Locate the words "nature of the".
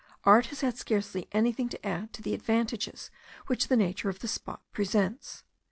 3.77-4.27